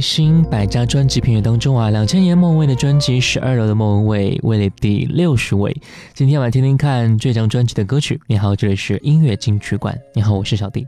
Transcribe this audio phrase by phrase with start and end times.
[0.00, 5.74] 新百家专辑评选当中啊，两千年莫文蔚的专辑《十二楼的莫文蔚》位列第六十位。
[6.14, 8.20] 今天我们听听看这张专辑的歌曲。
[8.26, 9.98] 你好，这里是音乐金曲馆。
[10.14, 10.86] 你好，我是小弟。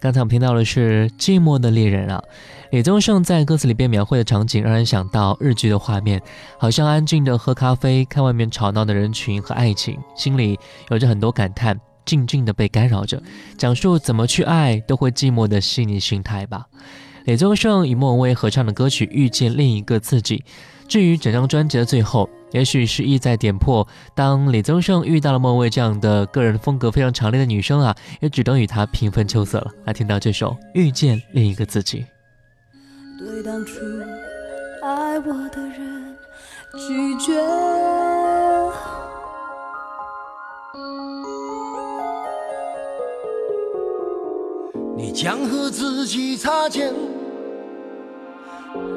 [0.00, 2.22] 刚才我们听到的是《寂寞的猎人》啊，
[2.70, 6.22] 李宗盛在歌词里边描绘的场景，让人想到日剧的画面，
[6.58, 10.58] 好像安静的喝咖啡，看外面吵闹的人群和爱情，心里
[10.90, 13.20] 有着很多感叹，静静的被干扰着，
[13.56, 16.66] 讲述怎么去爱都会寂寞的细腻心态吧。
[17.28, 20.42] 李宗盛与莫文蔚合唱的歌曲遇见另一个自己。
[20.88, 29.70] 至于整张专辑的最后也许是意在点破当李宗盛遇到了莫文蔚这样的个人风格非常强烈的女生啊也只能与她平分秋色了。
[29.84, 32.06] 来听到这首遇见另一个自己。
[33.18, 33.74] 对当初
[34.82, 36.16] 爱我的人
[36.72, 37.34] 拒绝。
[44.96, 46.92] 你将和自己擦肩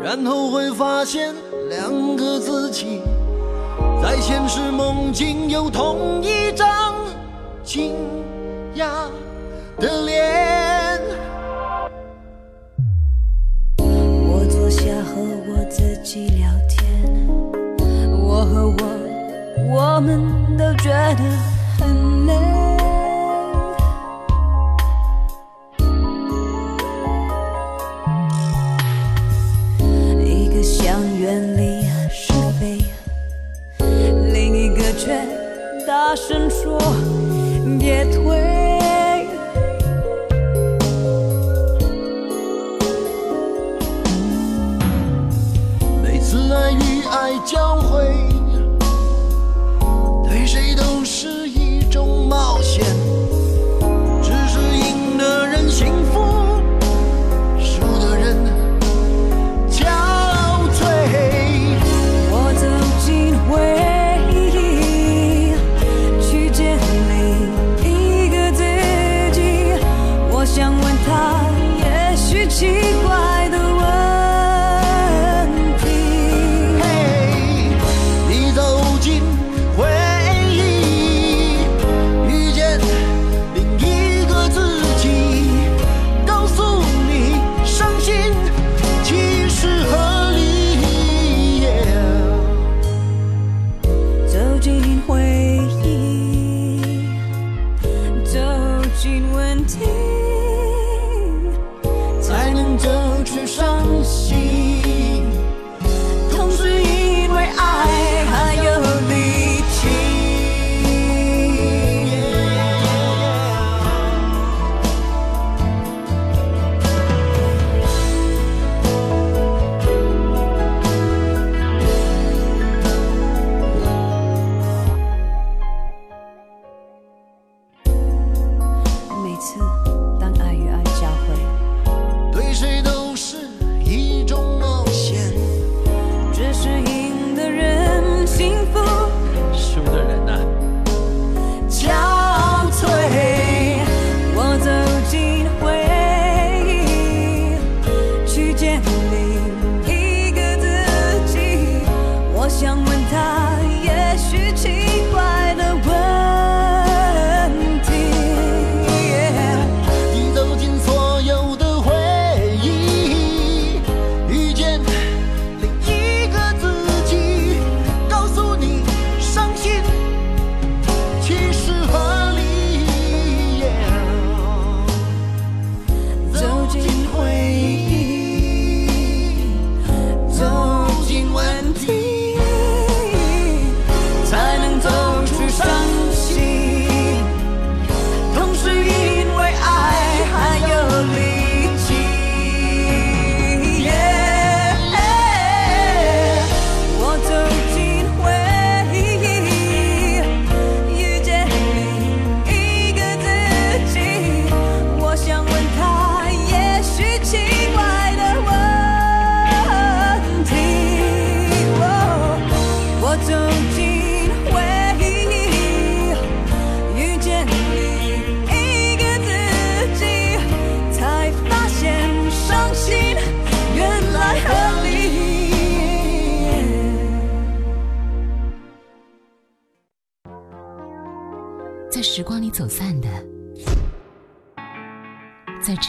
[0.03, 1.33] 然后会发现
[1.69, 3.01] 两个自己
[4.01, 6.95] 在现实梦境有同一张
[7.63, 7.93] 惊
[8.75, 8.87] 讶
[9.77, 10.99] 的脸。
[13.77, 16.83] 我坐下和我自己聊天，
[18.19, 18.75] 我和我，
[19.69, 21.50] 我们都觉得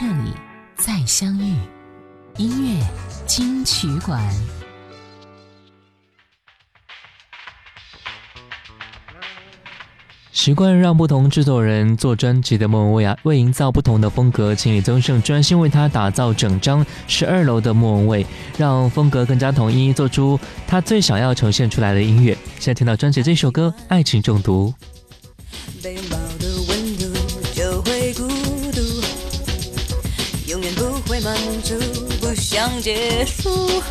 [0.02, 0.32] 这里
[0.74, 1.54] 再相遇。
[2.36, 2.84] 音乐
[3.24, 4.20] 金曲馆。
[10.32, 18.26] 习惯让不同制作人做专辑的莫文蔚啊，为营造不同的风格，请李宗盛专心为他打造整张十二楼的莫文蔚，
[18.58, 22.36] 让风格更加统一，做出他最想要呈现出来的音乐。
[22.58, 24.74] 现在听到专辑这首歌《爱情中毒》。
[32.62, 33.82] 想结束，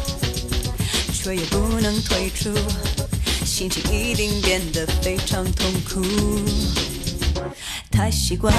[1.11, 2.49] 却又不能退出，
[3.43, 6.01] 心情一定变得非常痛苦。
[7.91, 8.53] 太习惯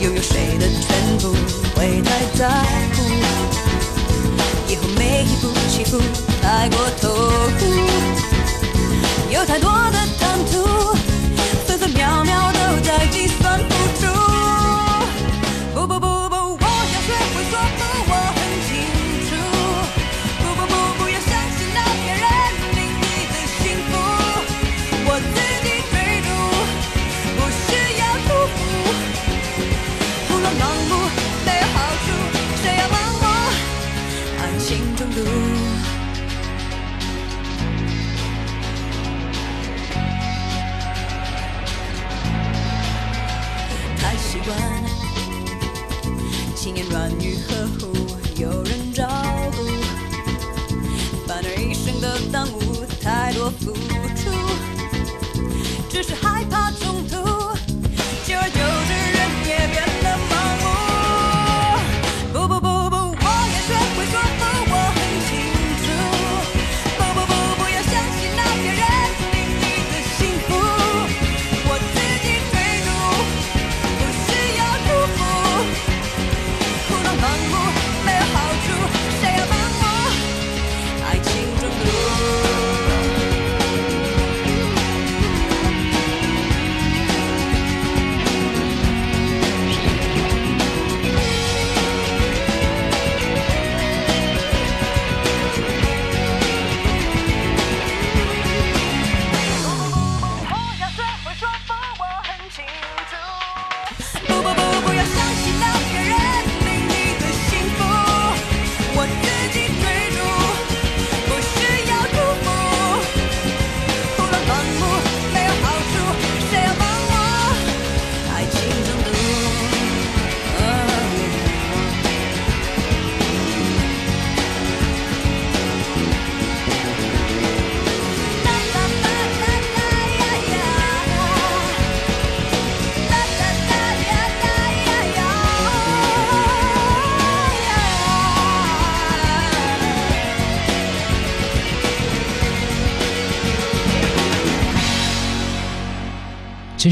[0.00, 1.32] 拥有谁的全部，
[1.76, 2.48] 会太在
[2.92, 3.04] 乎，
[4.66, 6.00] 以后每一步起伏
[6.42, 7.08] 太过投
[7.60, 7.62] 入。
[9.30, 9.70] 有太多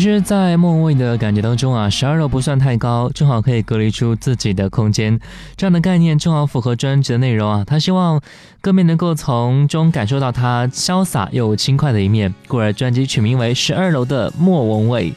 [0.06, 5.18] 实，在莫文蔚的感觉当中啊，十二楼不算太高，正好可以隔离出自己的空间。
[5.56, 7.64] 这样的概念正好符合专辑的内容啊。
[7.66, 8.20] 他希望
[8.60, 15.10] 歌迷能够从中感受到他潇洒又轻快的一面，故而专辑取名为《十二楼的莫文蔚》。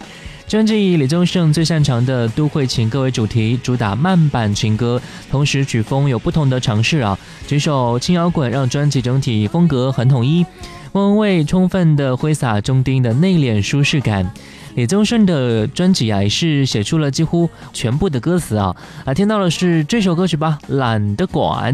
[0.48, 7.16] 专辑以李宗盛最擅长的都会情歌为主题，主打慢板情歌，同时曲风有不同的尝试啊。
[7.46, 10.44] 几首轻摇滚让专辑整体风格很统一。
[10.92, 14.32] 莫文蔚充分的挥洒中低音的内敛舒适感。
[14.76, 18.76] 李宗盛的专辑啊，也是写出了几乎全部的歌词啊。
[19.06, 21.74] 啊，听到的是这首歌曲吧，《懒得管》。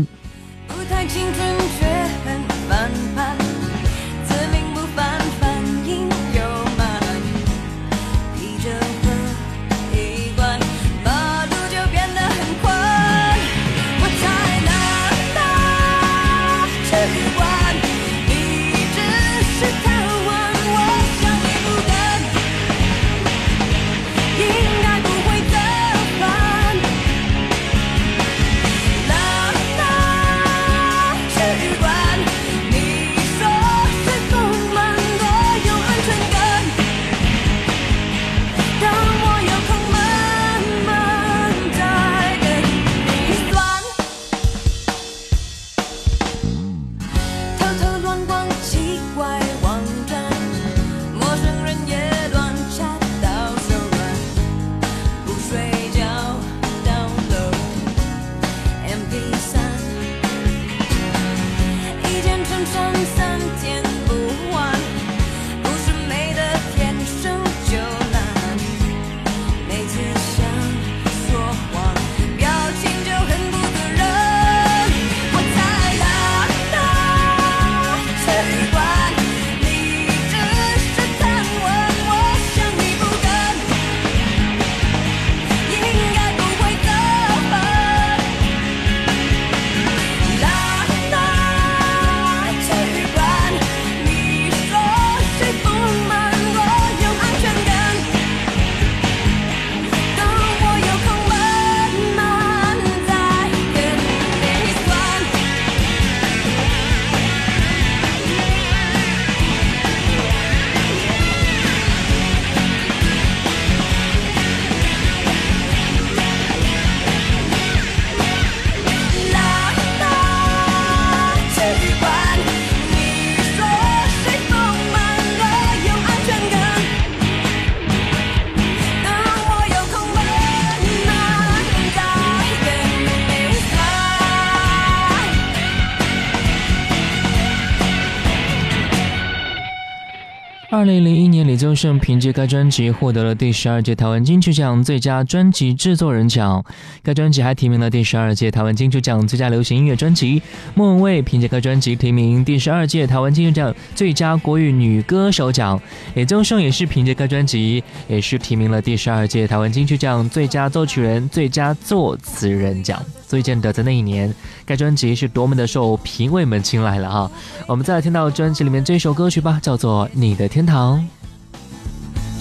[140.75, 146.61] 二零零一年，李宗盛凭借该专辑获得了第十二届台湾金曲奖最佳专辑制作人奖。
[147.01, 150.41] 该专辑还提名了第十二届台湾金曲奖最佳流行音乐专辑。
[150.73, 155.81] 莫文蔚凭借该专辑提名第十二届台湾金曲奖最佳国语女歌手奖。
[156.15, 163.01] 李宗盛也是凭借该专辑，也是提名了第十二届台湾金曲奖最佳作曲人、最佳作词人奖。
[163.25, 164.31] 所以见得在那一年，
[164.65, 167.31] 该专辑是多么的受评委们青睐了哈。
[167.65, 170.99] 我们再来听到专辑里面这首歌曲吧，叫做《你的天堂》。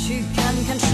[0.07, 0.94] 去看看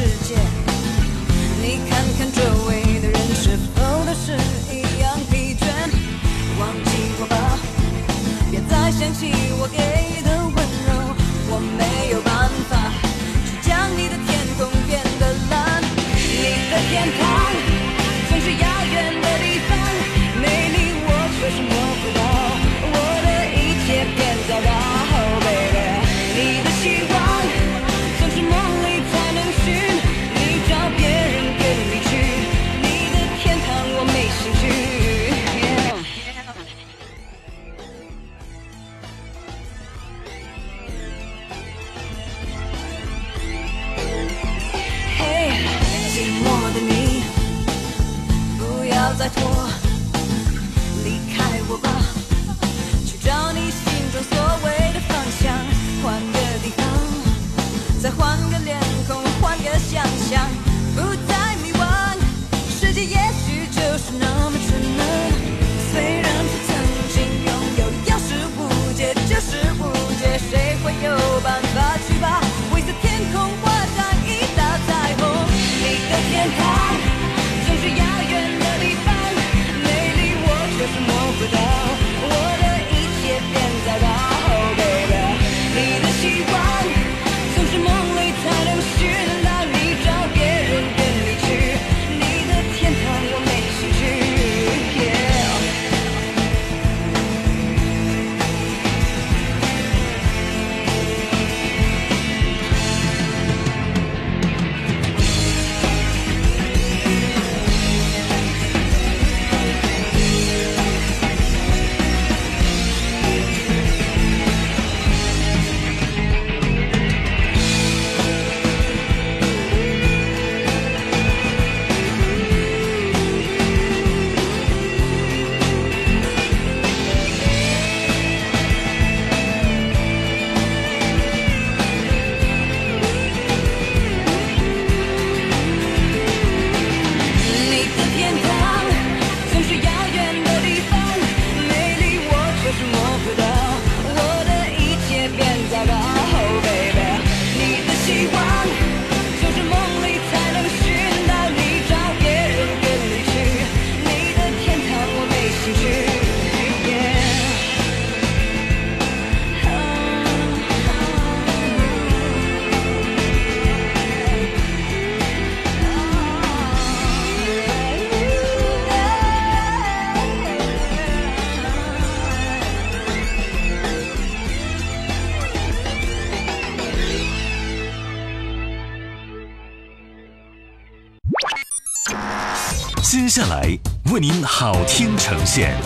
[183.30, 183.78] 下来
[184.12, 185.76] 为您好听呈现，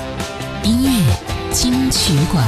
[0.62, 1.14] 音乐
[1.52, 2.42] 金曲馆，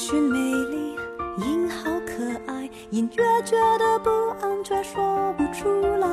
[0.00, 0.94] 寻美丽，
[1.38, 4.08] 音好可爱，隐约觉得不
[4.40, 6.08] 安，却说不出来。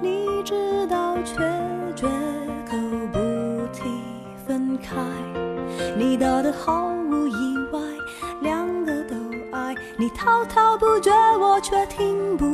[0.00, 1.34] 你知道，却
[1.94, 2.06] 绝
[2.66, 2.78] 口
[3.12, 3.18] 不
[3.74, 3.82] 提
[4.46, 4.96] 分开。
[5.98, 7.78] 你答得毫无意外，
[8.40, 9.16] 两个都
[9.52, 9.74] 爱。
[9.98, 12.46] 你滔滔不绝，我却听不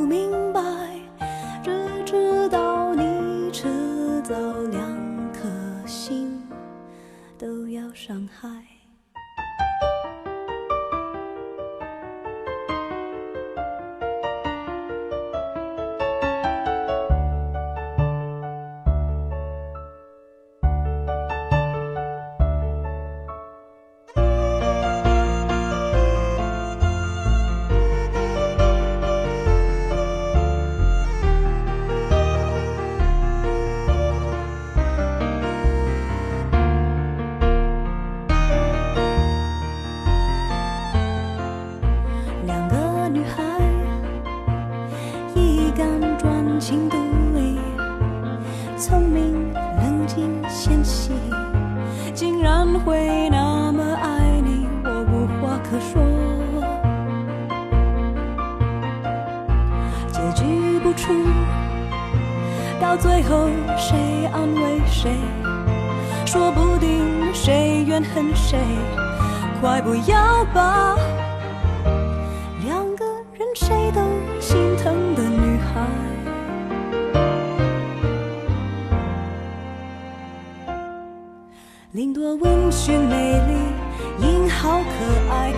[62.95, 65.11] 到最后谁安慰谁？
[66.25, 68.57] 说不定谁怨恨谁，
[69.59, 70.95] 快不要把
[72.63, 73.99] 两个人谁都
[74.39, 75.85] 心疼的女孩。
[81.91, 85.51] 林多温驯美丽，英好可爱，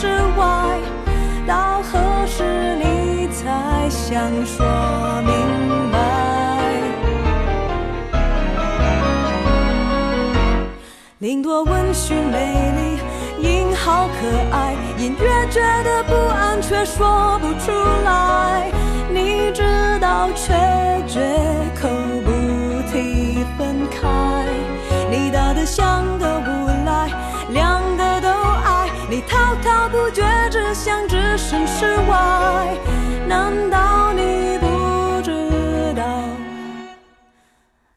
[0.00, 0.06] 之
[0.36, 0.78] 外。
[1.46, 4.64] 到何时你才想说
[5.26, 5.98] 明白？
[11.18, 12.38] 林多温驯美
[12.76, 17.72] 丽，音好可爱，隐约觉得不安，却说不出
[18.04, 18.70] 来。
[19.10, 19.62] 你知
[20.00, 20.54] 道，却
[21.08, 21.18] 绝
[21.80, 21.88] 口
[22.24, 22.30] 不
[22.92, 24.44] 提分开。
[25.10, 26.40] 你大的像个
[30.88, 32.74] 想置身事外。
[33.28, 36.02] 难道你不知道，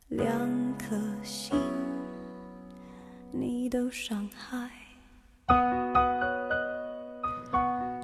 [0.09, 0.29] 两
[0.77, 1.57] 颗心
[3.31, 4.69] 你都伤害？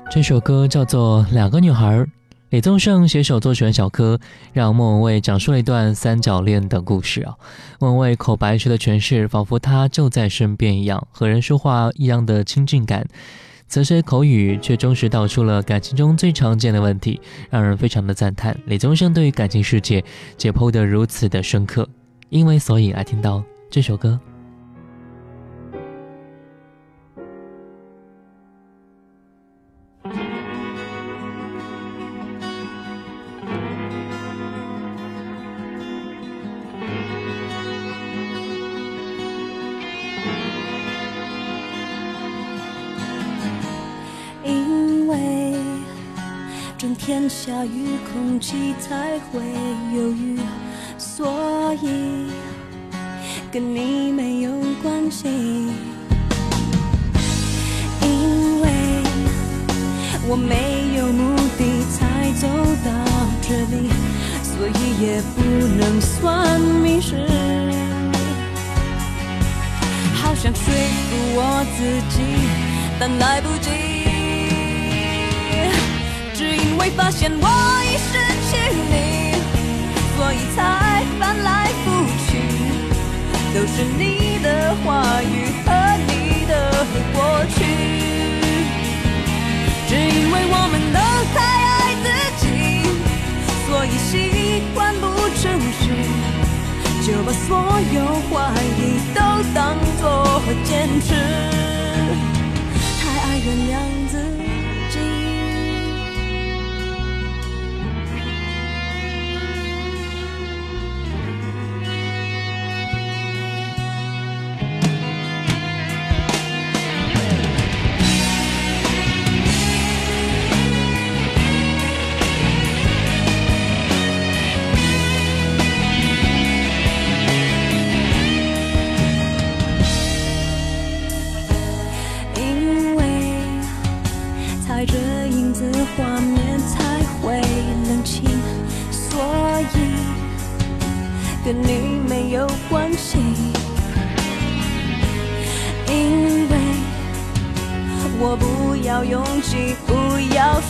[0.09, 1.97] 这首歌叫做《两个女孩》，
[2.51, 4.17] 李宗盛携手作曲人小柯，
[4.53, 7.35] 让莫文蔚讲述了一段三角恋的故事啊。
[7.81, 13.05] 莫文蔚口白式的诠释，仿佛他就在身边一样，和人说话一样的亲近感。
[13.67, 18.57] 此时口语，却忠实道出了感情中最常见的问题，让人非常的赞叹。
[18.65, 20.03] 李宗盛对于感情世界
[20.37, 21.87] 解剖得如此的深刻，
[22.29, 24.19] 因为所以来听到这首歌。
[47.27, 49.41] 下雨，空气才会
[49.93, 50.39] 忧郁，
[50.97, 52.31] 所以
[53.51, 55.27] 跟你没有关系。
[58.01, 58.69] 因为
[60.29, 62.47] 我没有目的才走
[62.85, 62.89] 到
[63.41, 63.89] 这里，
[64.41, 65.41] 所以也不
[65.77, 67.27] 能算迷失。
[70.15, 71.83] 好想说服我自
[72.15, 72.23] 己，
[72.99, 73.96] 但来不及。
[76.87, 77.47] 只因为发现我
[77.83, 78.15] 已失
[78.49, 78.55] 去
[78.89, 78.93] 你，
[80.15, 81.85] 所以才翻来覆
[82.25, 82.29] 去，
[83.53, 84.47] 都是你的
[84.85, 84.85] 话
[85.21, 85.67] 语和
[86.07, 86.53] 你的
[87.13, 87.19] 过
[87.55, 87.59] 去。
[89.89, 90.99] 只因为我们都
[91.35, 92.05] 太爱自
[92.39, 92.43] 己，
[93.67, 95.03] 所以习惯不
[95.41, 95.43] 诚
[95.81, 95.83] 实，
[97.05, 97.49] 就把所
[97.91, 97.95] 有
[98.29, 98.31] 怀
[98.77, 98.79] 疑
[99.13, 99.19] 都
[99.53, 100.03] 当作
[100.63, 101.07] 坚持，
[103.01, 103.75] 太爱原谅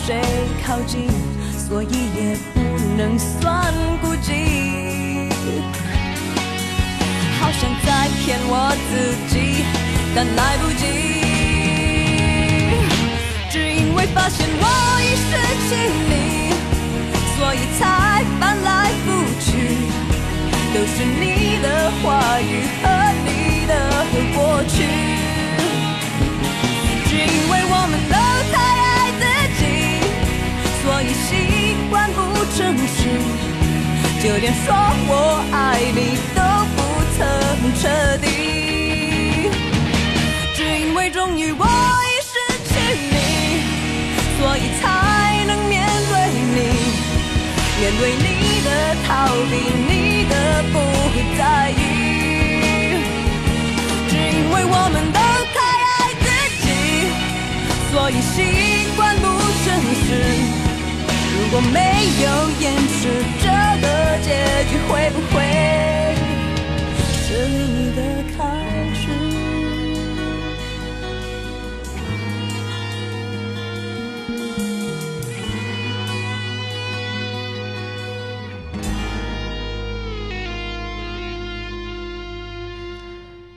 [0.07, 0.15] 谁
[0.65, 1.09] 靠近，
[1.51, 2.61] 所以也不
[2.95, 5.27] 能算孤寂。
[7.41, 8.95] 好想再骗我自
[9.27, 9.35] 己，
[10.15, 10.87] 但来不及，
[13.51, 14.63] 只因为发现我
[15.01, 15.35] 已失
[15.67, 15.75] 去
[16.07, 16.55] 你，
[17.35, 18.71] 所以才翻来
[19.03, 19.07] 覆
[19.41, 19.51] 去，
[20.73, 22.85] 都是你的话语和
[23.25, 23.27] 你
[23.67, 23.73] 的
[24.33, 24.75] 过去，
[27.09, 28.15] 只因为我们都
[28.55, 28.55] 太，
[30.97, 32.19] 所以习惯不
[32.55, 33.05] 诚实。
[34.19, 34.73] 就连说
[35.07, 36.41] 我爱你都
[36.73, 36.77] 不
[37.15, 37.21] 曾
[37.79, 37.85] 彻
[38.17, 38.25] 底，
[40.55, 42.33] 只因为终于我已失
[42.65, 42.73] 去
[43.11, 43.15] 你，
[44.39, 46.13] 所以才能面对
[46.55, 46.57] 你，
[47.79, 48.25] 面对你
[48.65, 48.67] 的
[49.07, 49.53] 逃避，
[49.87, 50.33] 你的
[50.73, 50.75] 不
[51.37, 51.86] 在意。
[61.57, 63.47] 果没有掩饰，这
[63.81, 63.87] 个
[64.21, 64.29] 结
[64.69, 65.41] 局会不会
[67.01, 67.99] 是你的
[68.37, 68.37] 开
[68.93, 69.09] 始？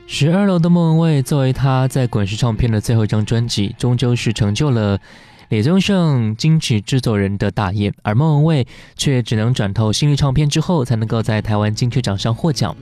[0.07, 4.99] 十二楼的莫文蔚作为他在滚石唱片的最后一张专辑，终究是成就了。
[5.51, 12.77] 李宗盛金曲制作人的大业，而莫文蔚却只能转投新力唱片之后，才能够在台湾金曲奖上获奖。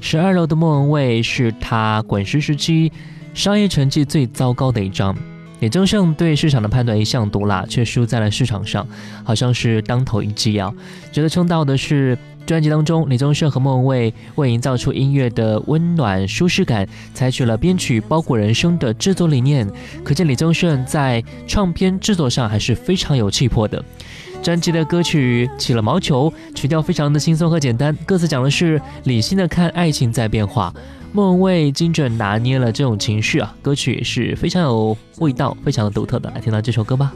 [0.00, 2.90] 十二楼的莫文蔚是他滚石时期
[3.34, 5.14] 商业成绩最糟糕的一张。
[5.60, 8.88] 李宗盛对市场的判断一向毒辣，却输在了市场上，
[9.22, 10.72] 好像是当头一击啊！
[11.12, 12.16] 值得称道的是。
[12.48, 19.70] 专辑当中，李宗盛和莫文蔚为营造出音乐的温暖舒适感，采取了编曲包裹人生的制作理念。
[20.02, 23.84] 可见李宗盛在唱片制作上还是非常有气魄的。
[24.42, 30.72] 专辑的歌曲《起了毛球》，曲调非常的轻松和简单，歌词讲的是理性的看爱情在变化。
[31.12, 36.30] 莫文蔚精准拿捏了这种情绪啊，歌曲也是非常有味道，非常的独特的。
[36.30, 37.12] 来听到这首歌吧。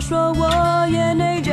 [0.00, 1.52] 说我眼泪就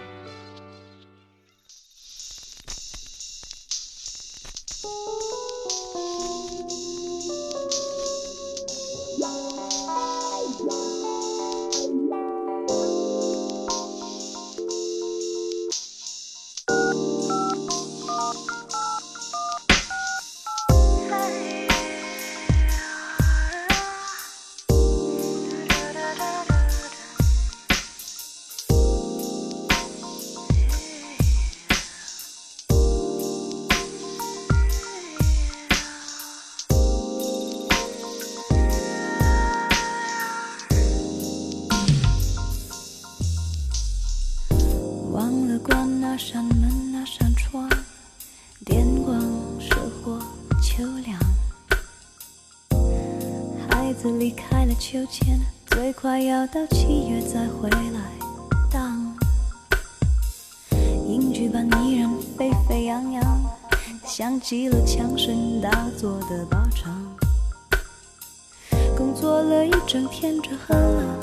[55.01, 57.99] 秋千，最快要到七月再回来
[58.69, 59.15] 当
[61.07, 63.41] 影剧版依然沸沸扬扬，
[64.05, 66.95] 像极了枪声大作的靶场。
[68.95, 71.19] 工作了一整天，只喝了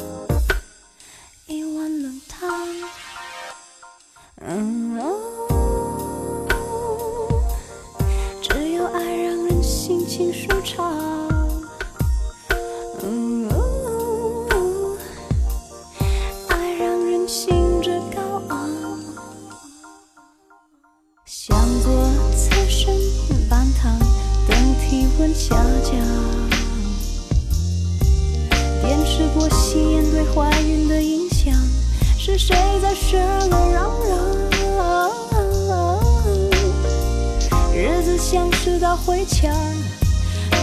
[38.39, 39.53] 像是道回墙，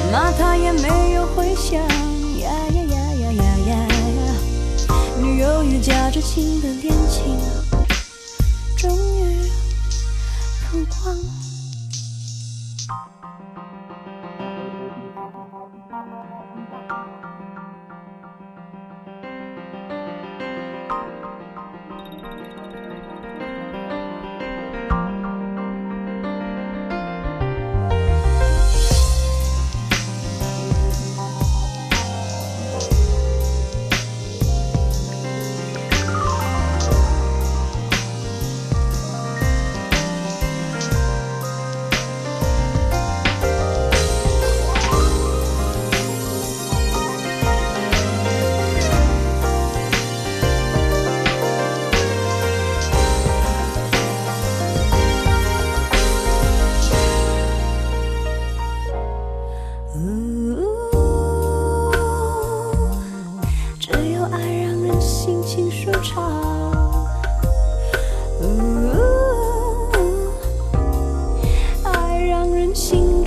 [0.10, 1.74] 骂他也没有回响。
[1.76, 3.76] 呀呀呀呀呀呀
[4.16, 4.36] 呀！
[5.20, 7.38] 女友与夹着情的恋情，
[8.78, 9.52] 终于
[10.72, 11.35] 曝光。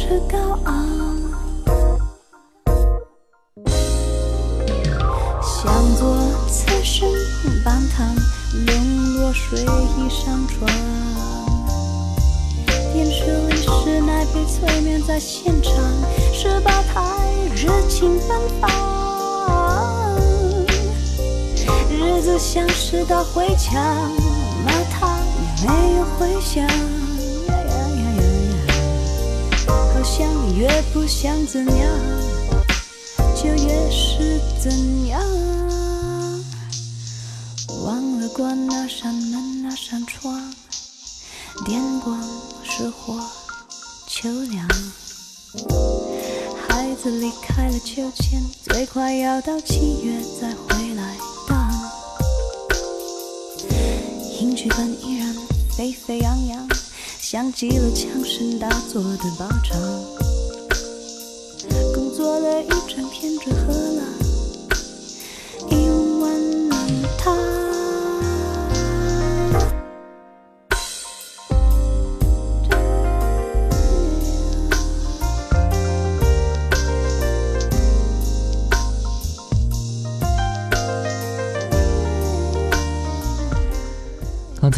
[0.08, 0.74] 兴致高昂，
[5.42, 6.16] 想做
[6.48, 7.06] 侧身
[7.62, 8.16] 半躺，
[8.66, 10.66] 冷落睡衣上床。
[12.94, 15.74] 电视里是奶被催眠在现场，
[16.32, 18.70] 十八台热情奔放，
[21.90, 23.74] 日子像是道回墙，
[24.64, 25.18] 骂他
[25.60, 26.66] 也没有回响。
[29.98, 31.90] 好像越不想怎样，
[33.34, 35.20] 就越是怎样。
[37.84, 40.54] 忘了关那扇门，那扇窗。
[41.66, 42.16] 电光
[42.62, 43.20] 石火，
[44.06, 44.68] 秋凉。
[46.68, 51.16] 孩子离开了秋千，最快要到七月再回来
[51.48, 51.68] 荡。
[54.40, 55.34] 影剧本依然
[55.76, 56.68] 沸沸扬扬，
[57.30, 59.78] 像极了枪声大作的靶场。
[61.92, 63.87] 工作了一整天，只喝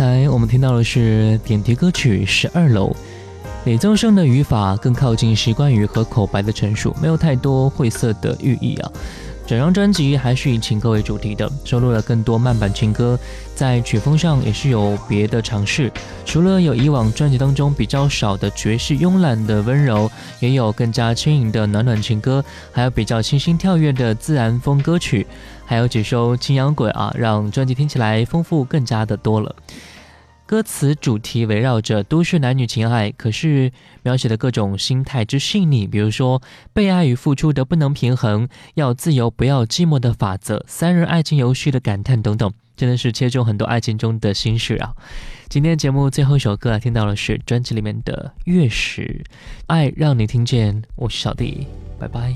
[0.00, 2.88] 才我们听到的是点题歌曲《十二楼》，
[3.66, 8.90] 李宗盛的语法更靠近习惯语和口白的陈述，没有太多晦涩的寓意啊。
[9.50, 13.18] 整张专辑还是以情歌为主题的，收录了更多慢板情歌，
[13.52, 15.90] 在曲风上也是有别的尝试。
[16.24, 25.26] 除了有以往专辑当中比较少的爵士慵懒的温柔，也有更加轻盈的暖暖情歌，还有比较清新跳跃的自然风歌曲，
[25.66, 29.52] 还有几首轻摇滚啊，让专辑听起来丰富更加的多了。
[30.50, 33.70] 歌词主题围绕着都市男女情爱，可是
[34.02, 36.42] 描写的各种心态之细腻，比如说
[36.72, 44.92] 被爱与付出的不能平衡，要自由不要寂寞的法则，三人爱情游戏的感叹等等，真的是切中很多爱情中的心事啊！
[45.48, 49.24] 今天节目最后一首歌啊听到的是专辑里面的《月食》，
[49.68, 52.34] 爱让你听见，我是小弟，拜拜。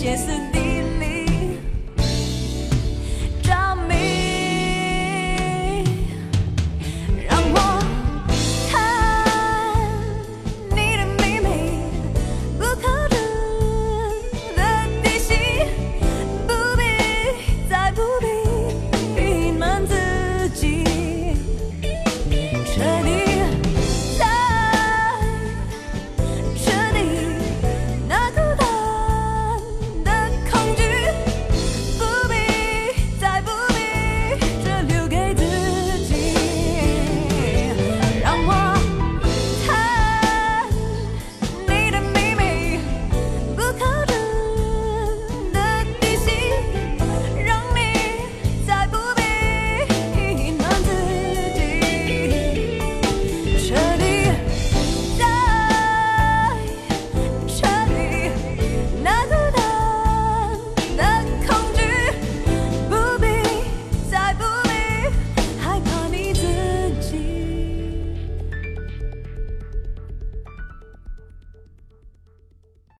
[0.00, 0.49] 学生。